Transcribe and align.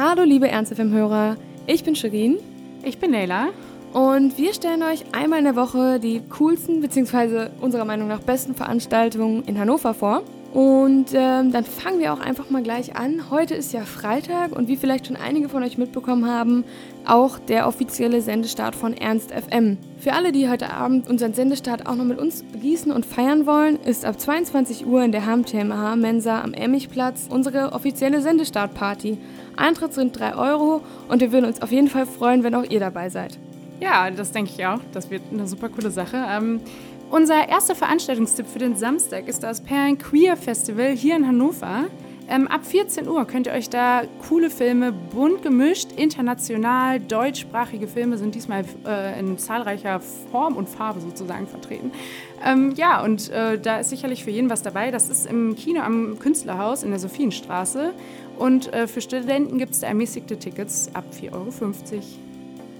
Hallo 0.00 0.22
liebe 0.22 0.46
Ernst 0.46 0.72
FM-Hörer, 0.72 1.36
ich 1.66 1.82
bin 1.82 1.96
Shirin. 1.96 2.38
Ich 2.84 2.98
bin 2.98 3.10
Leila. 3.10 3.48
Und 3.92 4.38
wir 4.38 4.54
stellen 4.54 4.84
euch 4.84 5.04
einmal 5.10 5.40
in 5.40 5.44
der 5.44 5.56
Woche 5.56 5.98
die 5.98 6.22
coolsten 6.38 6.80
bzw. 6.80 7.48
unserer 7.60 7.84
Meinung 7.84 8.06
nach 8.06 8.20
besten 8.20 8.54
Veranstaltungen 8.54 9.42
in 9.46 9.58
Hannover 9.58 9.94
vor. 9.94 10.22
Und 10.52 11.08
ähm, 11.12 11.52
dann 11.52 11.64
fangen 11.64 12.00
wir 12.00 12.12
auch 12.12 12.20
einfach 12.20 12.48
mal 12.48 12.62
gleich 12.62 12.96
an. 12.96 13.30
Heute 13.30 13.54
ist 13.54 13.74
ja 13.74 13.82
Freitag 13.82 14.52
und 14.52 14.66
wie 14.66 14.76
vielleicht 14.76 15.06
schon 15.06 15.16
einige 15.16 15.50
von 15.50 15.62
euch 15.62 15.76
mitbekommen 15.76 16.26
haben, 16.26 16.64
auch 17.06 17.38
der 17.38 17.68
offizielle 17.68 18.22
Sendestart 18.22 18.74
von 18.74 18.94
Ernst 18.94 19.30
FM. 19.30 19.76
Für 19.98 20.14
alle, 20.14 20.32
die 20.32 20.48
heute 20.48 20.72
Abend 20.72 21.08
unseren 21.08 21.34
Sendestart 21.34 21.86
auch 21.86 21.96
noch 21.96 22.04
mit 22.04 22.18
uns 22.18 22.42
begießen 22.44 22.90
und 22.90 23.04
feiern 23.04 23.44
wollen, 23.44 23.78
ist 23.84 24.06
ab 24.06 24.18
22 24.18 24.86
Uhr 24.86 25.04
in 25.04 25.12
der 25.12 25.26
HMTMH 25.26 25.96
Mensa 25.96 26.40
am 26.40 26.54
Emmigplatz 26.54 27.26
unsere 27.28 27.72
offizielle 27.72 28.22
Sendestartparty. 28.22 29.18
Eintritt 29.56 29.92
sind 29.92 30.18
3 30.18 30.34
Euro 30.36 30.80
und 31.08 31.20
wir 31.20 31.30
würden 31.30 31.44
uns 31.44 31.60
auf 31.60 31.72
jeden 31.72 31.88
Fall 31.88 32.06
freuen, 32.06 32.42
wenn 32.42 32.54
auch 32.54 32.64
ihr 32.64 32.80
dabei 32.80 33.10
seid. 33.10 33.38
Ja, 33.80 34.10
das 34.10 34.32
denke 34.32 34.50
ich 34.56 34.66
auch. 34.66 34.80
Das 34.92 35.10
wird 35.10 35.22
eine 35.30 35.46
super 35.46 35.68
coole 35.68 35.90
Sache. 35.90 36.24
Ähm, 36.28 36.60
unser 37.10 37.48
erster 37.48 37.74
Veranstaltungstipp 37.74 38.46
für 38.46 38.58
den 38.58 38.76
Samstag 38.76 39.28
ist 39.28 39.42
das 39.42 39.60
Perlen 39.60 39.98
Queer 39.98 40.36
Festival 40.36 40.90
hier 40.90 41.16
in 41.16 41.26
Hannover. 41.26 41.86
Ähm, 42.30 42.46
ab 42.46 42.66
14 42.66 43.08
Uhr 43.08 43.26
könnt 43.26 43.46
ihr 43.46 43.54
euch 43.54 43.70
da 43.70 44.02
coole 44.28 44.50
Filme, 44.50 44.92
bunt 44.92 45.42
gemischt, 45.42 45.92
international, 45.96 47.00
deutschsprachige 47.00 47.88
Filme 47.88 48.18
sind 48.18 48.34
diesmal 48.34 48.64
äh, 48.86 49.18
in 49.18 49.38
zahlreicher 49.38 50.00
Form 50.30 50.56
und 50.56 50.68
Farbe 50.68 51.00
sozusagen 51.00 51.46
vertreten. 51.46 51.90
Ähm, 52.44 52.74
ja, 52.76 53.02
und 53.02 53.30
äh, 53.30 53.58
da 53.58 53.78
ist 53.78 53.88
sicherlich 53.88 54.24
für 54.24 54.30
jeden 54.30 54.50
was 54.50 54.62
dabei. 54.62 54.90
Das 54.90 55.08
ist 55.08 55.24
im 55.26 55.56
Kino 55.56 55.80
am 55.80 56.18
Künstlerhaus 56.18 56.82
in 56.82 56.90
der 56.90 56.98
Sophienstraße. 56.98 57.94
Und 58.36 58.72
äh, 58.74 58.86
für 58.86 59.00
Studenten 59.00 59.56
gibt 59.56 59.72
es 59.72 59.80
da 59.80 59.86
ermäßigte 59.86 60.38
Tickets 60.38 60.90
ab 60.92 61.06
4,50 61.18 61.32
Euro. 61.32 61.48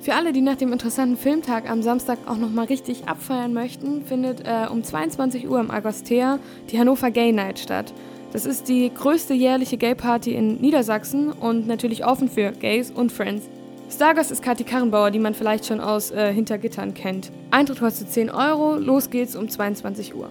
Für 0.00 0.14
alle, 0.14 0.32
die 0.32 0.40
nach 0.40 0.56
dem 0.56 0.72
interessanten 0.72 1.18
Filmtag 1.18 1.68
am 1.68 1.82
Samstag 1.82 2.18
auch 2.26 2.38
nochmal 2.38 2.64
richtig 2.66 3.06
abfeiern 3.06 3.52
möchten, 3.52 4.02
findet 4.02 4.46
äh, 4.46 4.66
um 4.70 4.82
22 4.82 5.46
Uhr 5.46 5.60
im 5.60 5.70
Agostea 5.70 6.38
die 6.70 6.78
Hannover 6.78 7.10
Gay 7.10 7.32
Night 7.32 7.58
statt. 7.58 7.92
Das 8.32 8.46
ist 8.46 8.68
die 8.68 8.90
größte 8.94 9.34
jährliche 9.34 9.76
Gay-Party 9.76 10.34
in 10.34 10.54
Niedersachsen 10.54 11.30
und 11.30 11.66
natürlich 11.66 12.06
offen 12.06 12.30
für 12.30 12.52
Gays 12.52 12.90
und 12.90 13.12
Friends. 13.12 13.50
Stargast 13.92 14.30
ist 14.30 14.42
Kathi 14.42 14.64
Karrenbauer, 14.64 15.10
die 15.10 15.18
man 15.18 15.34
vielleicht 15.34 15.66
schon 15.66 15.80
aus 15.80 16.12
äh, 16.12 16.32
Hintergittern 16.32 16.94
kennt. 16.94 17.30
Eintritt 17.50 17.80
kostet 17.80 18.10
10 18.10 18.30
Euro, 18.30 18.76
los 18.76 19.10
geht's 19.10 19.36
um 19.36 19.50
22 19.50 20.14
Uhr. 20.14 20.30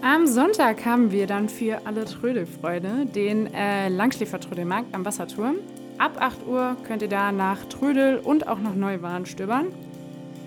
Am 0.00 0.26
Sonntag 0.26 0.86
haben 0.86 1.12
wir 1.12 1.26
dann 1.26 1.50
für 1.50 1.84
alle 1.84 2.06
Trödelfreunde 2.06 3.04
den 3.04 3.52
äh, 3.52 3.90
Langschläfer-Trödelmarkt 3.90 4.94
am 4.94 5.04
Wasserturm. 5.04 5.56
Ab 5.98 6.16
8 6.20 6.46
Uhr 6.46 6.76
könnt 6.86 7.02
ihr 7.02 7.08
da 7.08 7.32
nach 7.32 7.64
Trödel 7.66 8.18
und 8.18 8.48
auch 8.48 8.58
nach 8.58 8.74
Neuwaren 8.74 9.26
stöbern. 9.26 9.66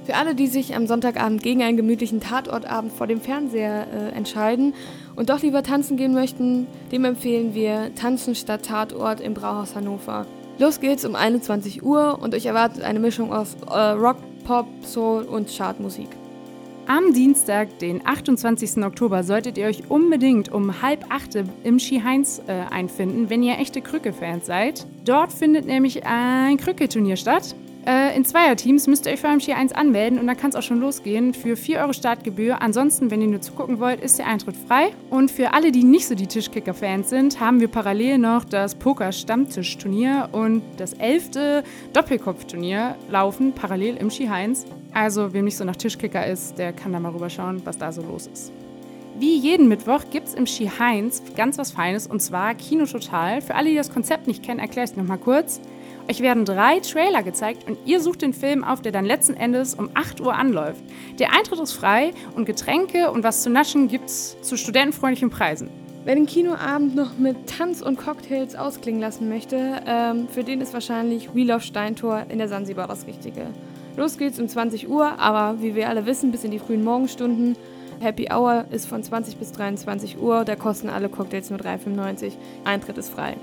Für 0.05 0.15
alle, 0.15 0.35
die 0.35 0.47
sich 0.47 0.75
am 0.75 0.85
Sonntagabend 0.85 1.41
gegen 1.41 1.63
einen 1.63 1.77
gemütlichen 1.77 2.21
Tatortabend 2.21 2.93
vor 2.93 3.07
dem 3.07 3.21
Fernseher 3.21 3.88
äh, 3.91 4.16
entscheiden 4.16 4.75
und 5.16 5.29
doch 5.29 5.41
lieber 5.41 5.63
tanzen 5.63 5.97
gehen 5.97 6.13
möchten, 6.13 6.67
dem 6.91 7.05
empfehlen 7.05 7.55
wir 7.55 7.95
Tanzen 7.95 8.35
statt 8.35 8.66
Tatort 8.66 9.19
im 9.19 9.33
Brauhaus 9.33 9.75
Hannover. 9.75 10.27
Los 10.59 10.79
geht's 10.79 11.05
um 11.05 11.16
21 11.16 11.83
Uhr 11.83 12.19
und 12.21 12.35
euch 12.35 12.45
erwartet 12.45 12.83
eine 12.83 12.99
Mischung 12.99 13.33
aus 13.33 13.57
äh, 13.67 13.79
Rock, 13.79 14.17
Pop, 14.45 14.67
Soul 14.83 15.23
und 15.23 15.49
Chartmusik. 15.49 16.09
Am 16.88 17.14
Dienstag, 17.14 17.80
den 17.80 18.05
28. 18.05 18.83
Oktober, 18.83 19.23
solltet 19.23 19.58
ihr 19.58 19.66
euch 19.66 19.89
unbedingt 19.89 20.52
um 20.52 20.83
halb 20.83 21.03
acht 21.09 21.36
im 21.64 21.80
Ski 21.80 22.02
Heinz 22.02 22.44
äh, 22.45 22.52
einfinden, 22.52 23.31
wenn 23.31 23.41
ihr 23.41 23.58
echte 23.58 23.81
Krücke-Fans 23.81 24.45
seid. 24.45 24.86
Dort 25.03 25.33
findet 25.33 25.66
nämlich 25.66 26.06
ein 26.06 26.58
Krücke-Turnier 26.58 27.16
statt. 27.16 27.56
Äh, 27.86 28.17
in 28.17 28.25
Zweierteams 28.25 28.88
müsst 28.88 29.05
ihr 29.05 29.14
euch 29.14 29.19
vor 29.22 29.30
allem 29.30 29.39
Ski 29.39 29.53
1 29.53 29.72
anmelden 29.72 30.17
und 30.17 30.25
dann 30.25 30.36
kann 30.36 30.50
es 30.50 30.55
auch 30.55 30.64
schon 30.64 30.80
losgehen 30.80 31.36
für 31.36 31.55
4 31.55 31.81
Euro 31.81 31.94
Startgebühr. 31.94 32.59
Ansonsten, 32.59 33.11
wenn 33.11 33.22
ihr 33.22 33.28
nur 33.28 33.41
zugucken 33.41 33.79
wollt, 33.79 34.01
ist 34.01 34.18
der 34.18 34.25
Eintritt 34.25 34.56
frei. 34.57 34.88
Und 35.12 35.29
für 35.29 35.53
alle, 35.53 35.72
die 35.72 35.84
nicht 35.84 36.07
so 36.07 36.16
die 36.16 36.25
Tischkicker-Fans 36.25 37.12
sind, 37.12 37.40
haben 37.40 37.59
wir 37.59 37.68
parallel 37.68 38.18
noch 38.18 38.44
das 38.44 38.74
Poker-Stammtischturnier 38.74 40.29
und 40.31 40.63
das 40.78 40.94
elfte 40.94 41.63
Doppelkopfturnier 41.94 42.95
laufen 43.12 43.53
parallel 43.53 43.97
im 43.97 44.09
Ski 44.09 44.28
Heinz. 44.28 44.66
Also, 44.91 45.34
wem 45.34 45.45
nicht 45.45 45.57
so 45.57 45.63
nach 45.63 45.75
Tischkicker 45.75 46.25
ist, 46.25 46.57
der 46.57 46.74
kann 46.74 46.91
da 46.91 47.00
mal 47.00 47.12
rüberschauen, 47.12 47.62
was 47.66 47.78
da 47.78 47.91
so 47.91 48.01
los 48.01 48.25
ist. 48.25 48.51
Wie 49.19 49.38
jeden 49.38 49.68
Mittwoch 49.68 50.01
gibt 50.12 50.28
es 50.28 50.34
im 50.34 50.47
Ski 50.47 50.72
Heinz 50.79 51.22
ganz 51.38 51.59
was 51.59 51.72
Feines 51.72 52.07
und 52.07 52.19
zwar 52.19 52.56
Kino 52.56 52.85
Total. 52.85 53.41
Für 53.41 53.56
alle, 53.56 53.69
die 53.69 53.75
das 53.75 53.94
Konzept 53.94 54.25
nicht 54.25 54.41
kennen, 54.41 54.59
erkläre 54.59 54.85
ich 54.85 54.91
es 54.91 54.97
nochmal 54.97 55.19
kurz. 55.19 55.62
Euch 56.07 56.21
werden 56.21 56.45
drei 56.45 56.79
Trailer 56.81 57.23
gezeigt 57.23 57.67
und 57.67 57.79
ihr 57.85 57.99
sucht 57.99 58.21
den 58.21 58.33
Film 58.33 58.63
auf, 58.63 58.81
der 58.81 58.91
dann 58.91 59.05
letzten 59.05 59.33
Endes 59.33 59.73
um 59.73 59.89
8 59.95 60.21
Uhr 60.21 60.35
anläuft. 60.35 60.83
Der 61.17 61.33
Eintritt 61.33 61.59
ist 61.59 61.73
frei 61.73 62.11
und 62.35 62.45
Getränke 62.45 63.09
und 63.09 63.23
was 63.23 63.41
zu 63.41 63.49
naschen 63.49 63.88
gibt's 63.88 64.38
zu 64.41 64.55
studentenfreundlichen 64.55 65.31
Preisen. 65.31 65.69
Wer 66.03 66.13
den 66.13 66.27
Kinoabend 66.27 66.95
noch 66.95 67.17
mit 67.17 67.47
Tanz 67.47 67.81
und 67.81 67.97
Cocktails 67.97 68.55
ausklingen 68.55 69.01
lassen 69.01 69.27
möchte, 69.27 69.81
ähm, 69.88 70.27
für 70.29 70.44
den 70.44 70.61
ist 70.61 70.73
wahrscheinlich 70.73 71.33
Wheel 71.33 71.51
of 71.51 71.63
Steintor 71.63 72.25
in 72.29 72.38
der 72.38 72.47
Sansibar 72.47 72.88
das 72.88 73.07
Richtige. 73.07 73.47
Los 73.97 74.19
geht's 74.19 74.39
um 74.39 74.47
20 74.47 74.88
Uhr, 74.88 75.19
aber 75.19 75.59
wie 75.63 75.73
wir 75.73 75.89
alle 75.89 76.05
wissen, 76.05 76.31
bis 76.31 76.44
in 76.44 76.51
die 76.51 76.59
frühen 76.59 76.83
Morgenstunden. 76.83 77.55
Happy 77.99 78.27
Hour 78.31 78.65
ist 78.69 78.88
von 78.88 79.01
20 79.01 79.38
bis 79.38 79.53
23 79.53 80.19
Uhr, 80.19 80.45
da 80.45 80.55
kosten 80.55 80.89
alle 80.89 81.09
Cocktails 81.09 81.49
nur 81.49 81.59
3,95. 81.59 82.33
Eintritt 82.65 82.99
ist 82.99 83.09
frei. 83.09 83.35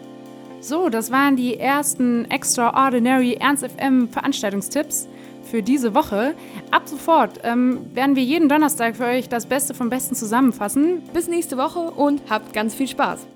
So, 0.63 0.89
das 0.91 1.11
waren 1.11 1.35
die 1.35 1.59
ersten 1.59 2.25
Extraordinary 2.31 3.35
Ernst 3.35 3.67
FM 3.67 4.09
Veranstaltungstipps 4.09 5.09
für 5.51 5.61
diese 5.61 5.93
Woche. 5.93 6.37
Ab 6.71 6.83
sofort 6.85 7.41
ähm, 7.43 7.81
werden 7.95 8.15
wir 8.15 8.23
jeden 8.23 8.49
Donnerstag 8.49 8.95
für 8.95 9.07
euch 9.07 9.29
das 9.29 9.47
Beste 9.47 9.75
vom 9.75 9.91
Besten 9.91 10.15
zusammenfassen. 10.15 11.03
Bis 11.13 11.27
nächste 11.27 11.57
Woche 11.57 11.81
und 11.81 12.23
habt 12.31 12.53
ganz 12.53 12.77
viel 12.77 12.87
Spaß. 12.87 13.27